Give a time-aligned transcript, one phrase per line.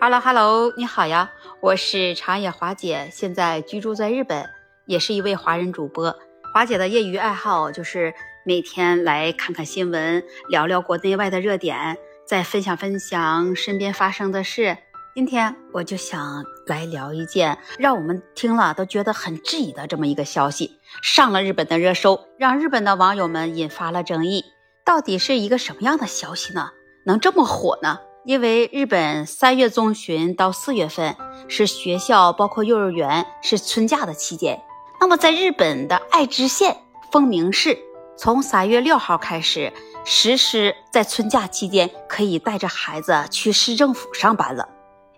[0.00, 4.48] Hello Hello，你好呀，我是长野华姐，现在居住在日本，
[4.86, 6.16] 也是一位华人主播。
[6.54, 8.14] 华姐的业余爱好就是
[8.44, 14.78] 每天来看看新闻，聊聊国内外的热点，再分享分享身边发生的事。
[15.16, 24.44] 今天我就想来聊一件让我们听了都觉得很质疑的这么一个消息，上了日本的热搜，让日本的网友们引发了争议。
[24.84, 26.70] 到底是一个什么样的消息呢？
[27.04, 27.98] 能这么火呢？
[28.28, 31.16] 因为日本三月中旬到四月份
[31.48, 34.60] 是学校包括幼儿园是春假的期间，
[35.00, 36.76] 那么在日本的爱知县
[37.10, 37.78] 丰明市，
[38.18, 39.72] 从三月六号开始
[40.04, 44.68] 实施在春假期间可以带着孩子去市政府上班了。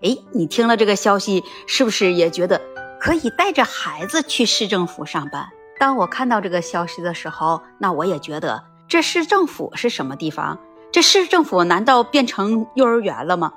[0.02, 2.62] 哎，你听了这个消息，是不是也觉得
[3.00, 5.48] 可以带着孩子去市政府上班？
[5.80, 10.56] 当我看到这个消息的时候，那我也觉得这市政府是什么地方？
[10.92, 13.52] 这市政府难道变成幼儿园了吗？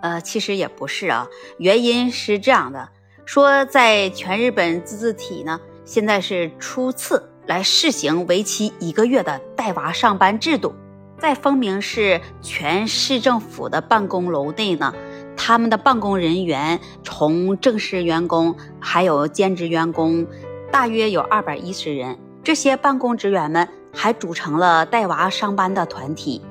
[0.00, 1.28] 呃，其实也不是啊。
[1.58, 2.88] 原因是这样的：
[3.24, 10.74] 说在全日本自治体呢，现在是初次来试行为期一个月的带娃上班制度。
[11.18, 14.92] 在丰明市全市政府的办公楼内呢，
[15.36, 20.26] 他们的办公人员从正式员工还有兼职员工，
[20.72, 22.18] 大约有二百一十人。
[22.42, 26.42] 这些办公职员们还组成了带娃上班的团体。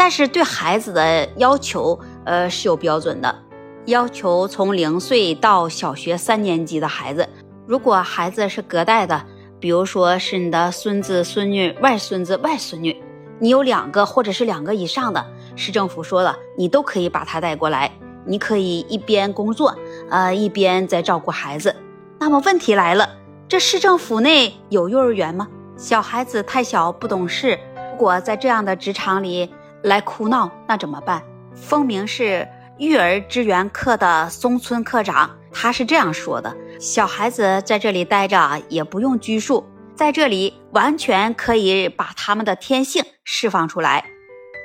[0.00, 3.36] 但是对孩子的要求，呃是有标准的，
[3.84, 7.28] 要求从零岁到小学三年级的孩子，
[7.66, 9.22] 如果孩子是隔代的，
[9.60, 12.96] 比如说是你的孙子、孙女、外孙子、外孙女，
[13.38, 15.22] 你有两个或者是两个以上的，
[15.54, 17.92] 市政府说了，你都可以把他带过来，
[18.24, 19.76] 你可以一边工作，
[20.08, 21.76] 呃一边在照顾孩子。
[22.18, 23.06] 那么问题来了，
[23.46, 25.46] 这市政府内有幼儿园吗？
[25.76, 27.58] 小孩子太小不懂事，
[27.92, 29.50] 如果在这样的职场里。
[29.82, 31.22] 来哭闹，那怎么办？
[31.54, 32.46] 丰明是
[32.78, 44.04] 育儿支援课的松村课长，他是这样说的：小孩子在这里待着也不用拘束，在这里完全可以把他们的天性释放出来。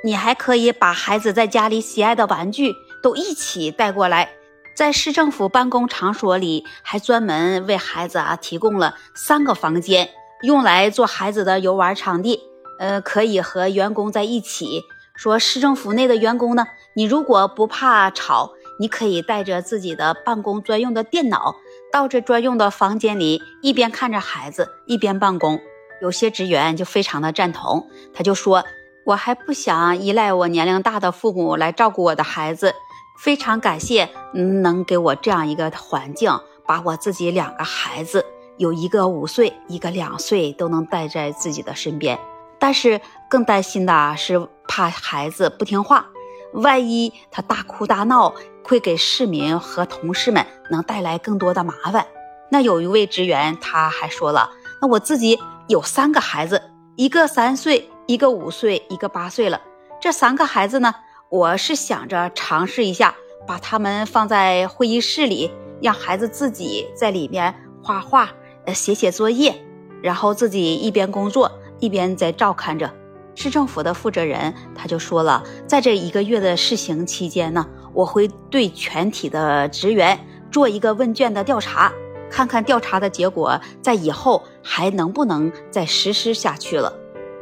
[0.04, 4.30] 你还可以把孩子在家里喜爱的玩具都一起带过来。
[4.76, 10.10] 在市政府办公场所里，还专门为孩子啊提供了三个房间，
[10.42, 12.40] 用来做孩子的游玩场地。
[12.78, 14.82] 呃，可以和员工在一起。
[15.16, 21.56] 说市政府内的员工呢，你如果不怕吵，你可以带着自己的办公专用的电脑
[21.90, 25.58] 到这专用的房间里，一边看着孩子一边办公。
[26.02, 28.62] 有些职员就非常的赞同，他就说
[29.06, 32.74] ：“我还不想依赖我年龄大的父母来照顾我的孩子，
[33.18, 38.26] 非常感谢能给我这样一个环境，把我自己两个孩子，
[38.58, 42.18] 有一个五岁，一个两岁，都能带在自己的身边。”
[42.58, 46.06] 但是更担心的是，怕孩子不听话，
[46.52, 48.34] 万一他大哭大闹，
[48.64, 52.06] 会给市民和同事们能带来更多的麻烦。
[52.50, 54.50] 那有一位职员他还说了，
[54.80, 56.62] 那我自己有三个孩子，
[56.96, 59.60] 一个三岁，一个五岁，一个八岁了。
[60.00, 60.94] 这三个孩子呢，
[61.28, 63.14] 我是想着尝试一下，
[63.46, 65.50] 把他们放在会议室里，
[65.82, 68.30] 让孩子自己在里面画画，
[68.64, 69.54] 呃，写写作业，
[70.02, 71.50] 然后自己一边工作。
[71.78, 72.90] 一边在照看着，
[73.34, 80.18] 市政府的负责人他就说了，在这一个月的试行期间呢，我会对全体的职员
[80.50, 81.92] 做一个问卷的调查，
[82.30, 86.92] 看看调查的结果，在以后还能不能再实施下去了。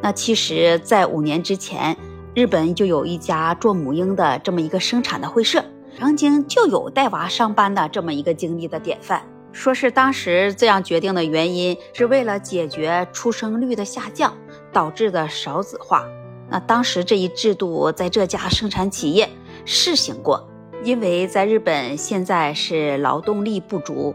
[0.02, 1.96] 那其实，在五年之前，
[2.34, 5.64] 日本就有一家做母婴的这么一个生产的会社，
[5.98, 9.22] 曾经就有带娃上班的这么一个经历的典范。
[9.54, 14.36] 说是当时这样决定的原因，是为了解决出生率的下降
[14.72, 16.04] 导致的少子化。
[16.50, 19.30] 那当时这一制度在这家生产企业
[19.64, 20.46] 试行过，
[20.82, 24.14] 因为在日本现在是劳动力不足。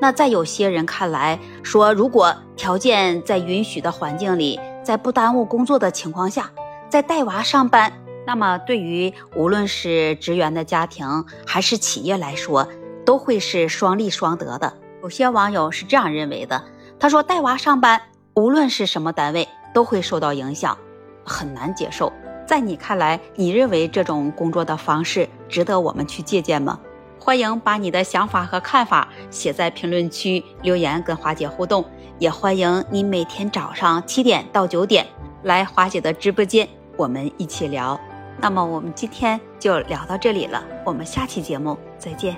[0.00, 6.50] 那在有些人看来，说如果条件在允许的环境里，在不耽误工作的情况下，
[6.88, 7.92] 在带娃上班，
[8.26, 12.66] 那么对于无论是职员的家庭还是企业来说，
[13.08, 14.70] 都会是双利双得的。
[15.02, 16.62] 有些网友是这样认为的，
[17.00, 18.02] 他说带娃上班，
[18.34, 20.76] 无论是什么单位都会受到影响，
[21.24, 22.12] 很难接受。
[22.46, 26.78] 在你看来，你认为这种工作的方式值得我们去借鉴吗？
[27.18, 31.82] 欢迎把你的想法和看法写在评论区留言，跟华姐互动。
[32.18, 35.06] 也欢迎你每天早上七点到九点
[35.44, 36.68] 来华姐的直播间，
[36.98, 37.98] 我们一起聊。
[38.38, 42.36] 那么我们今天就聊到这里了，我们下期节目再见。